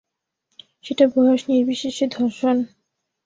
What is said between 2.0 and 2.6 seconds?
ধর্ষণ।